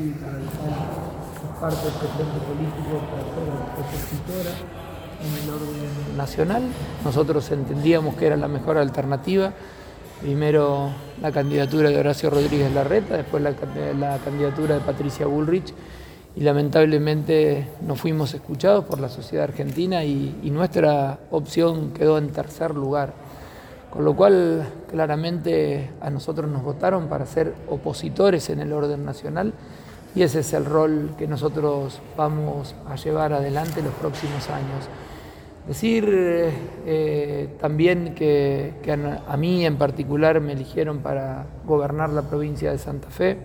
[0.00, 3.20] Cívica Radical parte del presente político para
[5.20, 6.62] en el orden nacional.
[7.04, 9.52] Nosotros entendíamos que era la mejor alternativa.
[10.22, 10.88] Primero
[11.20, 13.52] la candidatura de Horacio Rodríguez Larreta, después la,
[14.18, 15.74] candidatura de Patricia Bullrich
[16.34, 22.30] y lamentablemente no fuimos escuchados por la sociedad argentina y, y, nuestra opción quedó en
[22.30, 23.12] tercer lugar.
[23.90, 29.52] Con lo cual claramente a nosotros nos votaron para ser opositores en el orden nacional
[30.14, 34.88] y ese es el rol que nosotros vamos a llevar adelante los próximos años.
[35.68, 36.04] Decir
[36.86, 42.78] eh, también que, que, a mí en particular me eligieron para gobernar la provincia de
[42.78, 43.36] Santa Fe,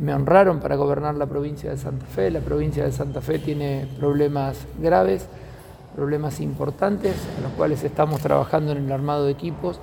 [0.00, 3.86] me honraron para gobernar la provincia de Santa Fe, la provincia de Santa Fe tiene
[3.98, 5.26] problemas graves,
[5.94, 9.80] problemas importantes, en los cuales estamos trabajando en el armado de equipos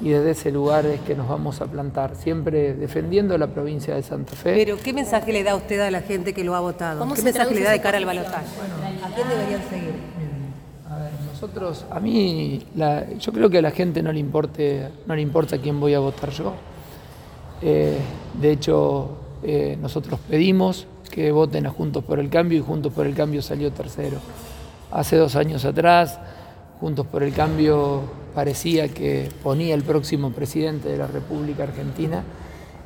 [0.00, 4.02] y desde ese lugar es que nos vamos a plantar, siempre defendiendo la provincia de
[4.02, 4.54] Santa Fe.
[4.54, 7.06] Pero ¿qué mensaje le da usted a la gente que lo ha votado?
[7.14, 8.46] ¿Qué mensaje le da de cara al balotaje?
[9.04, 9.94] ¿A quién deberían seguir?
[10.88, 14.88] A ver, nosotros, a mí, la, yo creo que a la gente no le, importe,
[15.06, 16.54] no le importa quién voy a votar yo.
[17.60, 17.98] Eh,
[18.40, 23.06] de hecho, eh, nosotros pedimos que voten a Juntos por el Cambio y Juntos por
[23.06, 24.18] el Cambio salió tercero.
[24.92, 26.20] Hace dos años atrás,
[26.80, 28.02] Juntos por el Cambio
[28.38, 32.22] parecía que ponía el próximo presidente de la República Argentina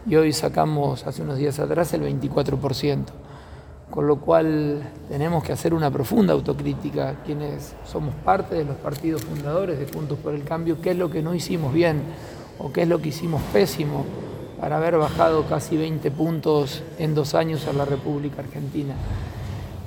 [0.06, 3.04] y hoy sacamos hace unos días atrás el 24%,
[3.90, 9.24] con lo cual tenemos que hacer una profunda autocrítica quienes somos parte de los partidos
[9.26, 12.00] fundadores de Juntos por el Cambio, qué es lo que no hicimos bien
[12.58, 14.06] o qué es lo que hicimos pésimo
[14.58, 18.94] para haber bajado casi 20 puntos en dos años a la República Argentina.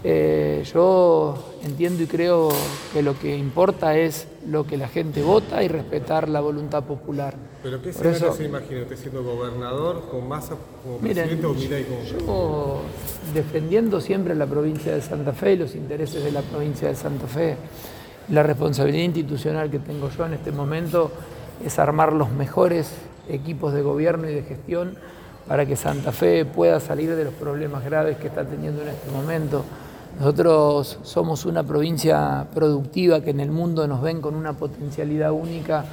[0.08, 2.50] Eh, yo entiendo y creo
[2.94, 7.34] que lo que importa es lo que la gente vota y respetar la voluntad popular.
[7.64, 11.86] ¿Pero qué se eso, se imagina usted siendo gobernador con Massa como presidente o Milei
[11.86, 12.82] como Yo
[13.34, 17.26] defendiendo siempre la provincia de Santa Fe y los intereses de la provincia de Santa
[17.26, 17.56] Fe.
[18.30, 21.10] La responsabilidad institucional que tengo yo en este momento
[21.66, 22.92] es armar los mejores
[23.28, 25.00] equipos de gobierno y de gestión
[25.48, 29.10] para que Santa Fe pueda salir de los problemas graves que está teniendo en este
[29.10, 29.66] momento
[30.20, 35.84] nosotros somos una provincia productiva que en el mundo nos ven con una potencialidad única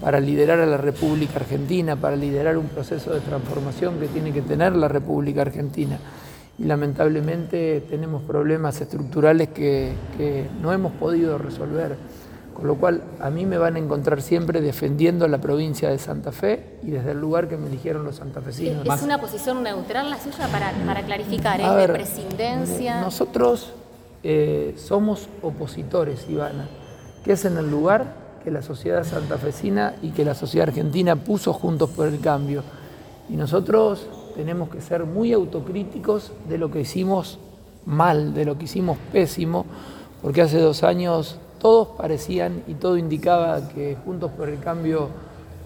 [0.00, 4.40] para liderar a la República Argentina, para liderar un proceso de transformación que tiene que
[4.42, 5.98] tener la República Argentina.
[6.58, 11.96] Y lamentablemente tenemos problemas estructurales que, que no hemos podido resolver.
[12.56, 16.32] Con lo cual, a mí me van a encontrar siempre defendiendo la provincia de Santa
[16.32, 18.86] Fe y desde el lugar que me eligieron los santafesinos.
[18.86, 21.60] ¿Es una posición neutral la suya para, para clarificar?
[21.60, 23.02] ¿Es de presidencia?
[23.02, 23.74] Nosotros
[24.22, 26.66] eh, somos opositores, Ivana,
[27.22, 28.06] que es en el lugar
[28.42, 32.62] que la sociedad santafesina y que la sociedad argentina puso juntos por el cambio.
[33.28, 37.38] Y nosotros tenemos que ser muy autocríticos de lo que hicimos
[37.84, 39.66] mal, de lo que hicimos pésimo,
[40.22, 45.08] porque hace dos años todos parecían y todo indicaba que Juntos por el Cambio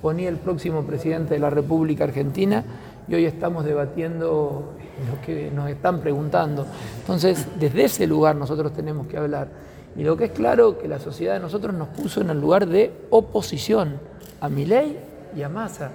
[0.01, 2.65] ponía el próximo presidente de la República Argentina
[3.09, 4.73] y hoy estamos debatiendo
[5.11, 6.67] lo que nos están preguntando.
[7.01, 9.49] Entonces, desde ese lugar nosotros tenemos que hablar.
[9.97, 12.67] Y lo que es claro que la sociedad de nosotros nos puso en el lugar
[12.67, 13.99] de oposición
[14.41, 14.97] a Milei
[15.37, 15.91] y a Massa.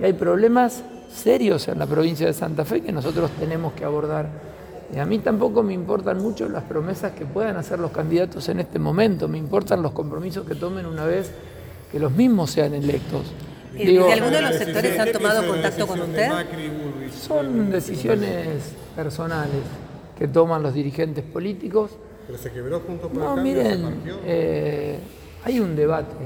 [0.00, 4.28] Y hay problemas serios en la provincia de Santa Fe que nosotros tenemos que abordar.
[4.94, 8.60] Y a mí tampoco me importan mucho las promesas que puedan hacer los candidatos en
[8.60, 11.30] este momento, me importan los compromisos que tomen una vez
[11.90, 13.32] que los mismos sean electos.
[13.72, 16.30] ¿De alguno de los sectores han tomado contacto con usted?
[17.12, 19.62] Son decisiones personales
[20.18, 21.90] que toman los dirigentes políticos.
[22.26, 24.98] ¿Pero se quebró junto con no, el miren, eh,
[25.44, 26.16] hay un debate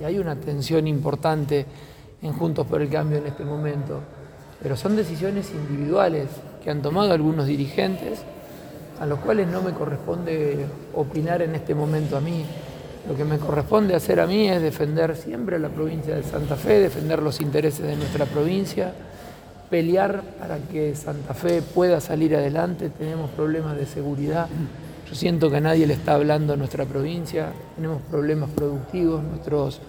[0.00, 1.66] y hay una tensión importante
[2.22, 4.00] en Juntos por el Cambio en este momento,
[4.62, 6.28] pero son decisiones individuales
[6.62, 8.20] que han tomado algunos dirigentes,
[9.00, 12.44] a los cuales no me corresponde opinar en este momento a mí.
[13.08, 16.80] Lo que me corresponde hacer a mí es defender siempre la provincia de Santa Fe,
[16.80, 18.92] defender los intereses de nuestra provincia,
[19.70, 22.90] pelear para que Santa Fe pueda salir adelante.
[22.90, 24.48] Tenemos problemas de seguridad.
[25.08, 27.52] Yo siento que nadie le está hablando a nuestra provincia.
[27.76, 29.22] Tenemos problemas productivos.
[29.22, 29.80] Nuestros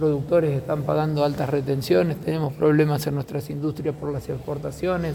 [0.00, 2.16] productores están pagando altas retenciones.
[2.16, 5.14] Tenemos problemas en nuestras industrias por las exportaciones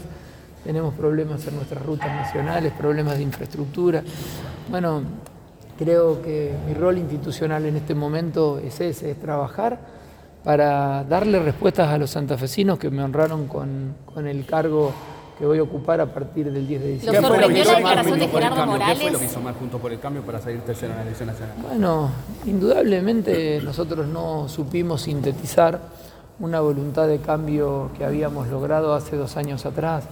[0.66, 4.02] tenemos problemas en nuestras rutas nacionales, problemas de infraestructura.
[4.68, 5.02] Bueno,
[5.78, 9.78] creo que mi rol institucional en este momento es ese, es trabajar
[10.42, 14.92] para darle respuestas a los santafesinos que me honraron con, con el cargo
[15.38, 17.20] que voy a ocupar a partir del 10 de diciembre.
[17.20, 18.98] ¿Lo sorprendió la declaración de Gerardo Morales?
[18.98, 21.02] ¿Qué fue lo que hizo mal Juntos por el Cambio para salir tercero en la
[21.02, 21.54] elección nacional?
[21.60, 22.10] Bueno,
[22.46, 25.80] indudablemente nosotros no supimos sintetizar
[26.38, 30.04] una voluntad de cambio que habíamos logrado hace dos años atrás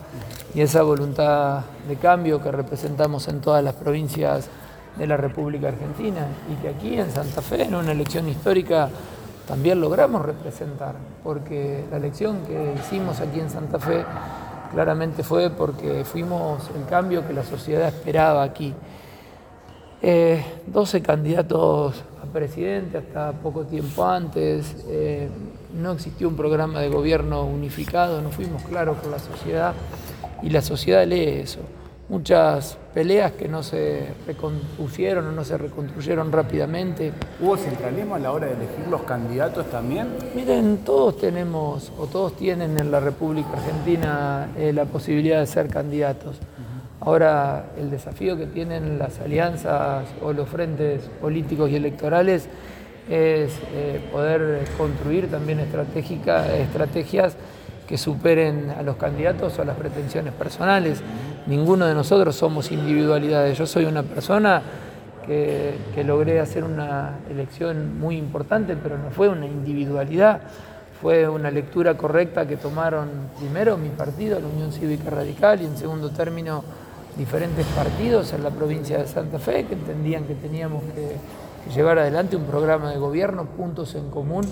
[0.54, 4.48] y esa voluntad de cambio que representamos en todas las provincias
[4.96, 8.88] de la República Argentina y que aquí en Santa Fe, en una elección histórica,
[9.46, 14.04] también logramos representar, porque la elección que hicimos aquí en Santa Fe
[14.74, 18.74] claramente fue porque fuimos el cambio que la sociedad esperaba aquí.
[20.02, 25.28] 12 eh, candidatos a presidente hasta poco tiempo antes, eh,
[25.72, 29.72] no existió un programa de gobierno unificado, no fuimos claros con la sociedad
[30.42, 31.60] y la sociedad lee eso.
[32.06, 37.12] Muchas peleas que no se recompusieron o no se reconstruyeron rápidamente.
[37.40, 40.08] ¿Hubo centralismo a la hora de elegir los candidatos también?
[40.34, 45.68] Miren, todos tenemos o todos tienen en la República Argentina eh, la posibilidad de ser
[45.68, 46.36] candidatos.
[47.00, 52.48] Ahora el desafío que tienen las alianzas o los frentes políticos y electorales
[53.08, 57.36] es eh, poder construir también estrategias
[57.86, 61.02] que superen a los candidatos o a las pretensiones personales.
[61.46, 63.58] Ninguno de nosotros somos individualidades.
[63.58, 64.62] Yo soy una persona
[65.26, 65.74] que,
[66.06, 70.40] logré hacer una elección muy importante, pero no fue una individualidad
[71.02, 73.08] fue una lectura correcta que tomaron
[73.38, 76.64] primero mi partido, la Unión Cívica Radical, y en segundo término
[77.18, 81.16] diferentes partidos en la provincia de Santa Fe que entendían que teníamos que,
[81.74, 84.44] llevar adelante un programa de gobierno, puntos en común,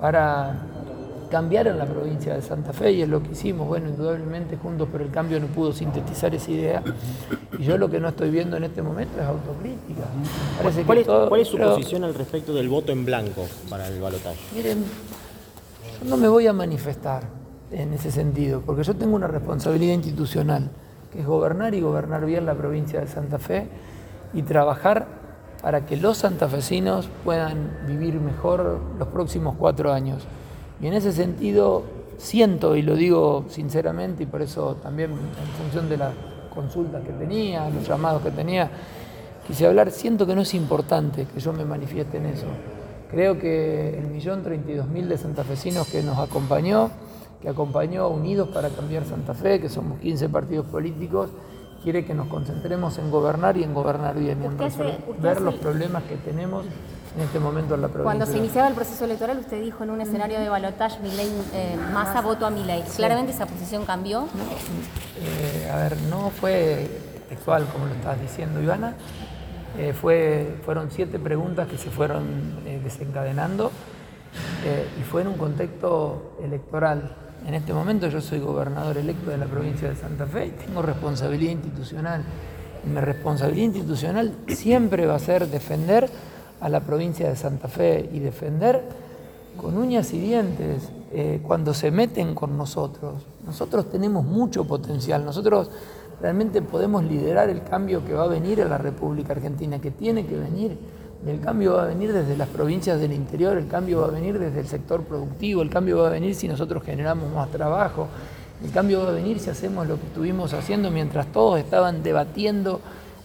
[0.00, 0.62] para
[1.30, 3.66] cambiar en la provincia de Santa Fe y es lo que hicimos.
[3.66, 6.82] Bueno, indudablemente Juntos por el Cambio no pudo sintetizar esa idea
[7.58, 10.02] y yo lo que no estoy viendo en este momento es autocrítica.
[10.84, 10.98] ¿Cuál,
[11.40, 14.38] es, su posición al respecto del voto en blanco para el balotaje?
[14.54, 14.84] Miren,
[16.02, 17.22] yo no me voy a manifestar
[17.70, 20.70] en ese sentido, porque yo tengo una responsabilidad institucional
[21.12, 23.68] que es gobernar y gobernar bien la provincia de Santa Fe
[24.32, 25.06] y trabajar
[25.62, 30.26] para que los santafesinos puedan vivir mejor los próximos cuatro años.
[30.80, 31.82] Y en ese sentido
[32.18, 36.12] siento, y lo digo sinceramente, y por eso también en función de las
[36.54, 38.70] consultas que tenía, los llamados que tenía,
[39.46, 42.46] quise hablar, siento que no es importante que yo me manifieste en eso.
[43.10, 46.90] Creo que el millón treinta y dos mil de santafesinos que nos acompañó,
[47.42, 51.30] que acompañó a Unidos para Cambiar Santa Fe, que somos 15 partidos políticos,
[51.82, 56.04] quiere que nos concentremos en gobernar y en gobernar bien, y en resolver los problemas
[56.04, 56.66] que tenemos
[57.16, 58.04] en este momento en la provincia.
[58.04, 60.98] Cuando se iniciaba el proceso electoral, usted dijo en un escenario de balotaje,
[61.52, 62.84] eh, masa voto a mi ley.
[62.96, 64.28] ¿Claramente esa posición cambió?
[65.20, 66.88] Eh, a ver, no fue
[67.28, 68.94] textual como lo estás diciendo, Ivana.
[69.78, 73.70] Eh, fue, fueron siete preguntas que se fueron desencadenando
[74.98, 77.16] y fue en un contexto electoral.
[77.46, 80.82] En este momento yo soy gobernador electo de la provincia de Santa Fe y tengo
[80.82, 82.22] responsabilidad institucional.
[82.84, 86.10] Mi responsabilidad institucional siempre va a ser defender
[86.60, 88.82] a la provincia de Santa Fe y defender
[89.56, 93.22] con uñas y dientes eh, cuando se meten con nosotros.
[93.44, 95.70] Nosotros tenemos mucho potencial, nosotros
[96.20, 100.26] realmente podemos liderar el cambio que va a venir a la República Argentina, que tiene
[100.26, 100.78] que venir
[101.26, 104.38] el cambio va a venir desde las provincias del interior, el cambio va a venir
[104.38, 108.08] desde el sector productivo, el cambio va a venir si nosotros generamos más trabajo,
[108.64, 112.80] el cambio va a venir si hacemos lo que estuvimos haciendo mientras todos estaban debatiendo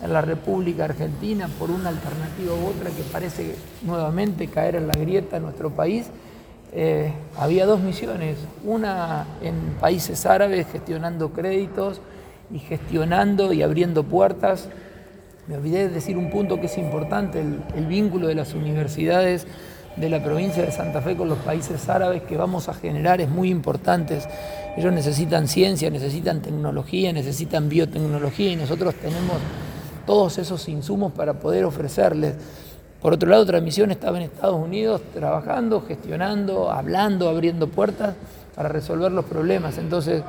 [0.06, 4.94] en la República Argentina por una alternativa u otra que parece nuevamente caer en la
[4.94, 6.08] grieta en nuestro país.
[6.72, 12.02] Eh, había dos misiones, una en países árabes gestionando créditos
[12.52, 14.70] y gestionando y abriendo puertas
[15.48, 19.46] me olvidé de decir un punto que es importante, el, vínculo de las universidades
[19.96, 23.30] de la provincia de Santa Fe con los países árabes que vamos a generar es
[23.30, 24.20] muy importante.
[24.76, 29.38] Ellos necesitan ciencia, necesitan tecnología, necesitan biotecnología y nosotros tenemos
[30.06, 32.36] todos esos insumos para poder ofrecerles.
[33.02, 38.16] Por otro lado, otra misión estaba en Estados Unidos trabajando, gestionando, hablando, abriendo puertas
[38.56, 39.78] para resolver los problemas.
[39.78, 40.24] Entonces,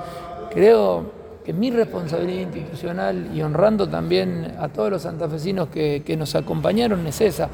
[0.50, 1.04] creo
[1.45, 7.06] que mi responsabilidad institucional y honrando también a todos los santafesinos que, que nos acompañaron
[7.06, 7.49] es esa.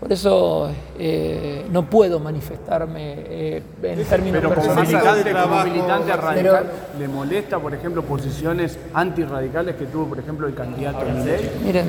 [0.00, 4.94] Por eso eh, no puedo manifestarme eh, en términos pero personales.
[4.94, 11.04] Como militante, radical, ¿le molesta, por ejemplo, posiciones antirradicales que tuvo, por ejemplo, el candidato
[11.04, 11.50] Milei?
[11.62, 11.86] Miren,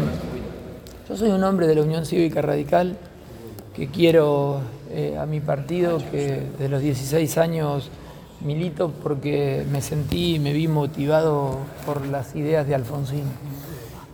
[1.08, 2.98] yo soy un hombre de la Unión Cívica Radical
[3.74, 4.60] que quiero
[4.92, 7.90] eh, a mi partido, que de los 16 años
[8.42, 13.24] milito porque me sentí y me vi motivado por las ideas de Alfonsín.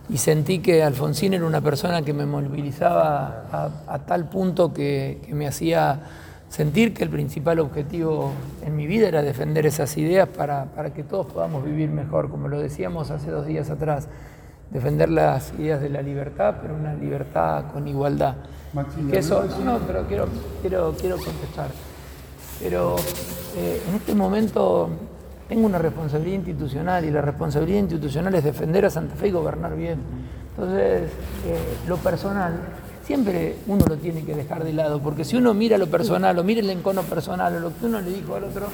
[0.10, 5.48] Y sentí que Alfonsín era una persona que me movilizaba a, tal punto que, me
[5.48, 6.00] hacía
[6.50, 8.32] sentir que el principal objetivo
[8.66, 12.48] en mi vida era defender esas ideas para, para, que todos podamos vivir mejor, como
[12.48, 14.08] lo decíamos hace dos días atrás,
[14.72, 18.36] defender las ideas de la libertad, pero una libertad con igualdad.
[19.10, 20.28] Que eso, no, pero quiero,
[20.62, 21.70] quiero, quiero contestar.
[22.62, 22.96] Pero
[23.58, 24.90] eh, en este momento
[25.48, 29.76] tengo una responsabilidad institucional y la responsabilidad institucional es defender a Santa Fe y gobernar
[29.76, 30.00] bien.
[30.52, 31.04] Entonces,
[31.46, 32.60] eh, lo personal
[33.08, 36.44] siempre uno lo tiene que dejar de lado, porque si uno mira lo personal o
[36.44, 38.68] mira el encono personal o lo que uno le dijo al otro,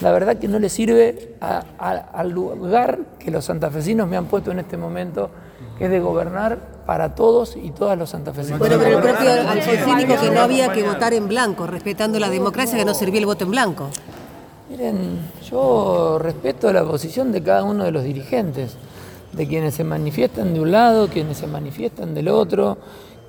[0.00, 4.60] la verdad que no le sirve al lugar que los santafesinos me han puesto en
[4.60, 5.30] este momento,
[5.76, 8.60] que es de gobernar para todos y todas los santafesinos.
[8.60, 12.30] Bueno, pero el propio Alfonsín dijo que no había que votar en blanco, respetando la
[12.30, 13.90] democracia, que no servía el voto en blanco.
[14.70, 15.18] Miren,
[15.50, 18.76] yo respeto la posición de cada uno de los dirigentes,
[19.32, 22.78] de quienes se manifiestan de un lado, quienes se manifiestan del otro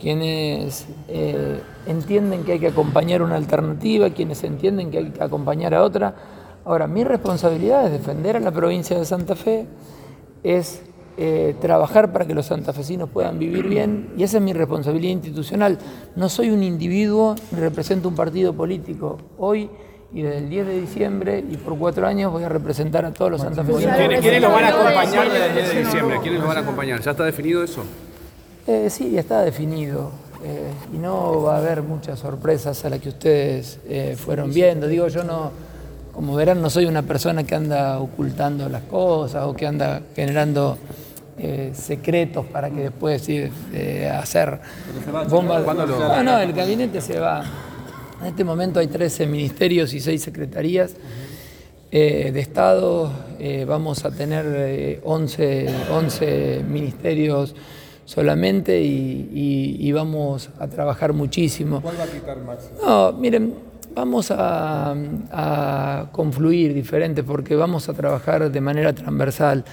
[0.01, 5.75] quienes eh, entienden que hay que acompañar una alternativa, quienes entienden que hay que acompañar
[5.75, 6.15] a otra.
[6.65, 9.67] Ahora, mi responsabilidad es defender a la provincia de Santa Fe,
[10.43, 10.81] es
[11.17, 15.77] eh, trabajar para que los santafesinos puedan vivir bien y esa es mi responsabilidad institucional.
[16.15, 19.19] No soy un individuo ni represento un partido político.
[19.37, 19.69] Hoy
[20.13, 23.31] y desde el 10 de diciembre y por cuatro años voy a representar a todos
[23.31, 23.95] los santafesinos.
[23.95, 26.19] ¿Quiénes, lo van a acompañar desde el 10 de diciembre?
[26.21, 27.01] ¿Quiénes lo van a acompañar?
[27.01, 27.83] ¿Ya está definido eso?
[28.67, 30.11] Eh, sí, ya está definido
[30.43, 34.87] eh, y no va a haber muchas sorpresas a las que ustedes eh, fueron viendo.
[34.87, 35.51] Digo, yo no,
[36.11, 40.77] como verán, no soy una persona que anda ocultando las cosas o que anda generando
[41.73, 43.27] secretos para que después
[44.13, 44.59] hacer
[45.27, 45.65] bombas.
[45.65, 47.43] No, no, el gabinete se va.
[48.21, 50.95] En este momento hay 13 ministerios y 6 secretarías.
[51.91, 53.11] de Estado
[53.67, 57.55] vamos a tener 11, 11 ministerios
[58.05, 61.81] solamente y, vamos a trabajar muchísimo.
[61.81, 62.69] ¿Cuál va a quitar Max?
[62.85, 63.53] No, miren,
[63.95, 69.63] vamos a, confluir diferente porque vamos a trabajar de manera transversal.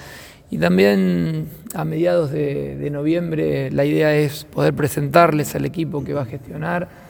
[0.51, 6.23] Y también a mediados de, noviembre la idea es poder presentarles al equipo que va
[6.23, 7.08] a gestionar,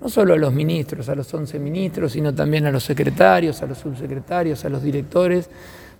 [0.00, 3.66] no solo a los ministros, a los 11 ministros, sino también a los secretarios, a
[3.66, 5.50] los subsecretarios, a los directores,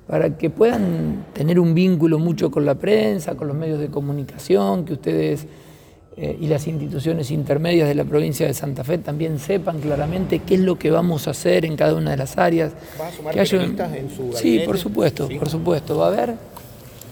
[0.06, 4.84] para que puedan tener un vínculo mucho con la prensa, con los medios de comunicación,
[4.84, 5.46] que ustedes
[6.20, 10.54] eh, y las instituciones intermedias de la provincia de Santa Fe también sepan claramente qué
[10.54, 12.72] es lo que vamos a hacer en cada una de las áreas.
[13.00, 15.96] ¿Va a sumar que en su Sí, por supuesto, por supuesto.
[15.96, 16.34] Va a haber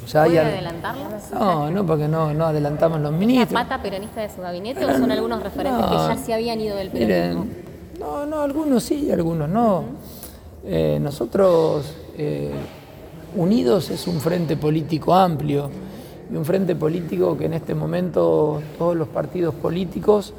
[0.07, 1.31] ya ¿Puede adelantarlas?
[1.33, 3.53] No, no, porque no, no adelantamos los ministros.
[3.53, 6.77] ¿La pata peronista de su gabinete o son algunos referentes que ya se habían ido
[6.77, 7.47] del peronismo?
[7.99, 9.85] no, no, algunos sí, algunos no.
[10.65, 12.51] Eh, nosotros eh,
[13.37, 15.71] Unidos es un frente político amplio
[16.33, 20.33] y un frente político que en este momento todos los partidos políticos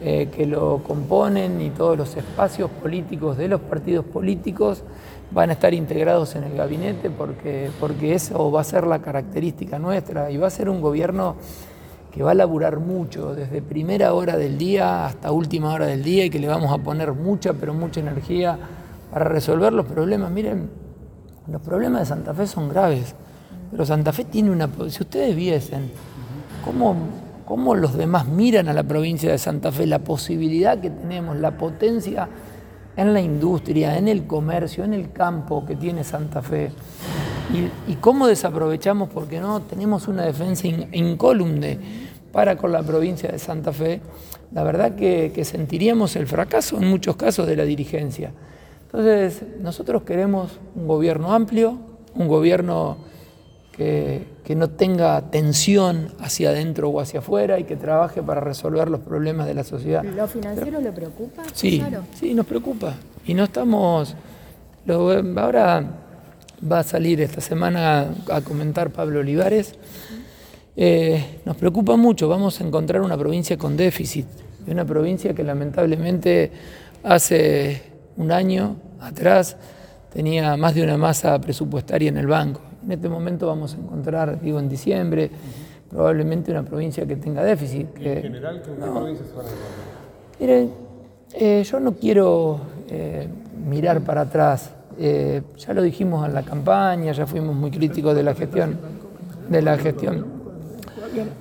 [0.00, 4.84] eh, que lo componen y todos los espacios políticos de los partidos políticos
[5.30, 9.78] van a estar integrados en el gabinete porque, porque eso va a ser la característica
[9.78, 11.36] nuestra y va a ser un gobierno
[12.10, 16.24] que va a laburar mucho, desde primera hora del día hasta última hora del día
[16.24, 18.58] y que le vamos a poner mucha, pero mucha energía
[19.12, 20.30] para resolver los problemas.
[20.32, 20.70] Miren,
[21.46, 23.14] los problemas de Santa Fe son graves,
[23.70, 24.68] pero Santa Fe tiene una...
[24.88, 25.92] Si ustedes viesen
[26.64, 26.96] cómo,
[27.44, 31.52] cómo los demás miran a la provincia de Santa Fe, la posibilidad que tenemos, la
[31.52, 32.28] potencia
[32.96, 36.70] en la industria, en el comercio, en el campo que tiene Santa Fe,
[37.88, 41.78] y, cómo desaprovechamos porque no tenemos una defensa incólume
[42.32, 44.00] para con la provincia de Santa Fe,
[44.52, 48.32] la verdad que, sentiríamos el fracaso en muchos casos de la dirigencia.
[48.86, 51.78] Entonces, nosotros queremos un gobierno amplio,
[52.14, 52.98] un gobierno
[53.72, 59.00] que, no tenga tensión hacia adentro o hacia afuera y que trabaje para resolver los
[59.00, 60.02] problemas de la sociedad.
[60.02, 61.42] ¿Lo financiero le preocupa?
[61.52, 61.82] Sí,
[62.14, 62.94] sí, nos preocupa.
[63.26, 64.16] Y no estamos...
[64.88, 65.84] ahora
[66.70, 69.74] va a salir esta semana a comentar Pablo Olivares.
[70.76, 74.26] Eh, nos preocupa mucho, vamos a encontrar una provincia con déficit,
[74.66, 76.50] una provincia que lamentablemente
[77.02, 77.82] hace
[78.16, 79.56] un año atrás
[80.12, 82.69] tenía más de una masa presupuestaria en el banco.
[82.84, 85.30] En este momento vamos a encontrar, digo en diciembre,
[85.88, 87.88] probablemente una provincia que tenga déficit.
[87.96, 89.50] ¿En general qué provincias van a
[90.38, 90.70] Miren,
[91.34, 93.28] eh, yo no quiero eh,
[93.68, 94.70] mirar para atrás.
[94.98, 98.78] Eh, ya lo dijimos en la campaña, ya fuimos muy críticos de la gestión.
[99.48, 100.26] De la gestión.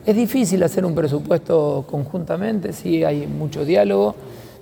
[0.06, 4.16] Es difícil hacer un presupuesto conjuntamente, sí hay mucho diálogo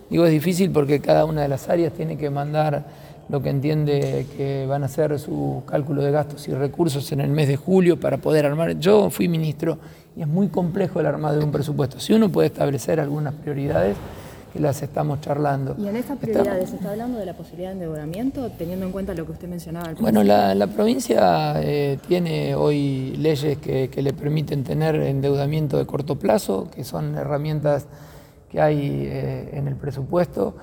[0.10, 2.86] Digo, es difícil porque cada una de las áreas tiene que mandar
[3.30, 7.30] lo que entiende que van a ser su cálculo de gastos y recursos en el
[7.30, 8.80] mes de julio para poder armar.
[8.80, 9.78] Yo fui ministro
[10.16, 12.00] y es muy complejo el armado de un presupuesto.
[12.00, 13.98] Si uno puede establecer algunas prioridades,
[14.54, 15.76] que las estamos charlando.
[15.78, 19.14] ¿Y en esas prioridades se está hablando de la posibilidad de endeudamiento, teniendo en cuenta
[19.14, 19.90] lo que usted mencionaba?
[19.90, 25.78] Al bueno, la, la, provincia eh, tiene hoy leyes que, que le permiten tener endeudamiento
[25.78, 27.88] de corto plazo, que son herramientas
[28.50, 30.56] que hay eh, en el presupuesto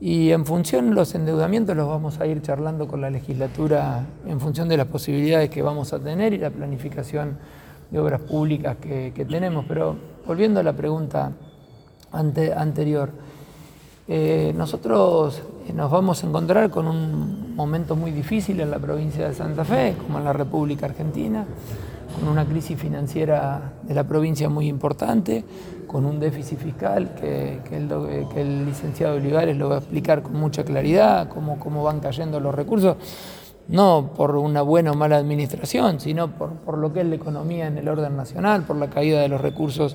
[0.00, 4.40] Y en función de los endeudamientos los vamos a ir charlando con la legislatura en
[4.40, 7.38] función de las posibilidades que vamos a tener y la planificación
[7.90, 9.64] de obras públicas que, tenemos.
[9.66, 11.32] Pero volviendo a la pregunta
[12.12, 13.10] anterior,
[14.06, 15.42] eh, nosotros
[15.74, 19.94] nos vamos a encontrar con un momento muy difícil en la provincia de Santa Fe,
[20.06, 21.46] como en la República Argentina,
[22.18, 25.44] con una crisis financiera de la provincia muy importante,
[25.86, 31.28] con un déficit fiscal que, el, licenciado Olivares lo va a explicar con mucha claridad,
[31.28, 32.96] cómo, cómo van cayendo los recursos,
[33.68, 37.66] no por una buena o mala administración, sino por, por lo que es la economía
[37.66, 39.94] en el orden nacional, por la caída de los recursos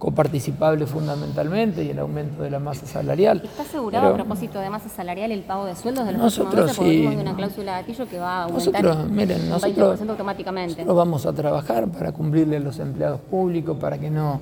[0.00, 3.42] coparticipables fundamentalmente y el aumento de la masa salarial.
[3.44, 7.20] ¿Está asegurado a propósito de masa salarial el pago de sueldos de los nosotros, meses?
[7.20, 10.72] una cláusula de gatillo que va a aumentar nosotros, miren, nosotros, automáticamente.
[10.76, 14.40] Nosotros vamos a trabajar para cumplirle a los empleados públicos, para que no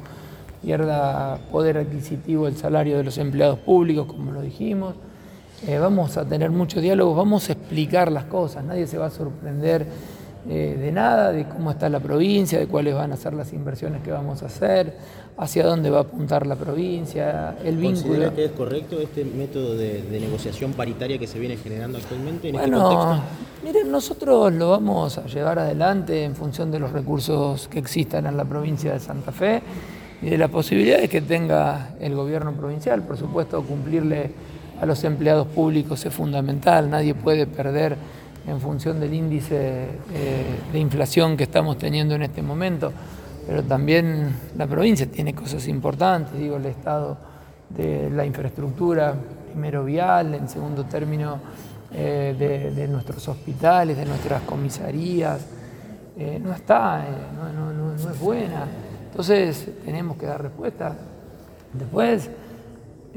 [0.62, 4.94] pierda poder adquisitivo el salario de los empleados públicos, como lo dijimos.
[5.66, 9.10] Eh, vamos a tener muchos diálogos, vamos a explicar las cosas, nadie se va a
[9.10, 9.86] sorprender
[10.48, 14.02] eh, de nada, de cómo está la provincia, de cuáles van a ser las inversiones
[14.02, 14.94] que vamos a hacer,
[15.36, 18.02] hacia dónde va a apuntar la provincia, el vínculo.
[18.02, 22.56] ¿Considera que es correcto este método de, negociación paritaria que se viene generando actualmente en
[22.56, 23.22] este contexto?
[23.64, 28.36] Miren, nosotros lo vamos a llevar adelante en función de los recursos que existan en
[28.36, 29.62] la provincia de Santa Fe
[30.22, 33.02] y de las posibilidades que tenga el gobierno provincial.
[33.02, 34.32] Por supuesto, cumplirle
[34.80, 37.96] a los empleados públicos es fundamental, nadie puede perder
[38.46, 42.92] en función del índice eh, de inflación que estamos teniendo en este momento,
[43.46, 47.16] pero también la provincia tiene cosas importantes, digo, el estado
[47.68, 49.14] de la infraestructura,
[49.52, 51.38] primero vial, en segundo término
[51.92, 55.40] eh, de, nuestros hospitales, de nuestras comisarías,
[56.18, 57.04] eh, no está,
[57.54, 58.66] no es buena.
[59.10, 60.94] Entonces tenemos que dar respuesta.
[61.72, 62.30] Después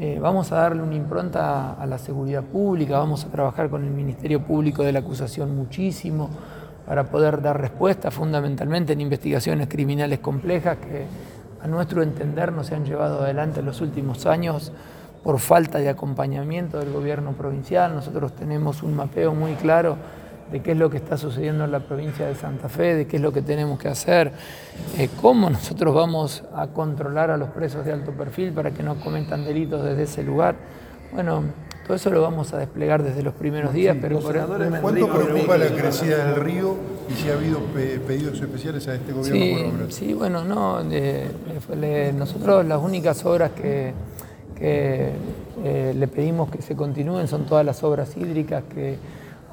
[0.04, 3.92] eh, vamos a darle una impronta a la seguridad pública, vamos a trabajar con el
[3.92, 6.28] Ministerio Público de la Acusación muchísimo
[6.88, 11.06] para poder dar respuesta fundamentalmente en investigaciones criminales complejas que
[11.62, 14.72] a nuestro entender no se han llevado adelante en los últimos años
[15.24, 17.94] por falta de acompañamiento del gobierno provincial.
[17.94, 19.98] Nosotros tenemos un mapeo muy claro
[20.52, 23.16] de qué es lo que está sucediendo en la provincia de Santa Fe, de qué
[23.18, 24.32] es lo que tenemos que hacer,
[24.98, 29.00] eh, cómo nosotros vamos a controlar a los presos de alto perfil para que no
[29.00, 30.56] cometan delitos desde ese lugar.
[31.14, 31.44] Bueno,
[31.86, 34.34] todo eso lo vamos a desplegar desde los primeros días, pero por
[34.82, 36.76] ¿Cuánto preocupa la crecida del río
[37.10, 37.60] y si ha habido
[38.06, 40.82] pedidos especiales a este gobierno sí, Sí, bueno, no,
[42.18, 43.94] nosotros las únicas obras que,
[44.64, 48.98] eh, le pedimos que se continúen son todas las obras hídricas que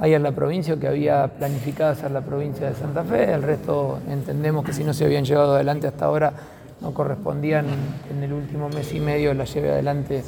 [0.00, 3.98] hay en la provincia que había planificado hacer la provincia de Santa Fe, el resto
[4.08, 6.32] entendemos que si no se habían llevado adelante hasta ahora
[6.80, 7.66] no correspondían.
[8.10, 10.22] En el último mes y medio la lleve adelante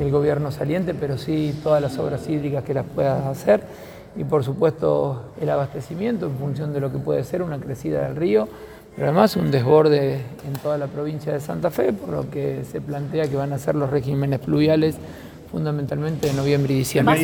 [0.00, 3.62] el gobierno saliente, pero sí todas las obras hídricas que las puedas hacer.
[4.16, 8.16] Y por supuesto el abastecimiento en función de lo que puede ser una crecida del
[8.16, 8.48] río,
[8.94, 10.14] pero además un desborde
[10.46, 13.58] en toda la provincia de Santa Fe, por lo que se plantea que van a
[13.58, 14.96] ser los regímenes pluviales
[15.50, 17.14] fundamentalmente de noviembre y diciembre.